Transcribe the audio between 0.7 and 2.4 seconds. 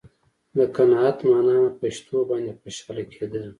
قناعت معنا په شتو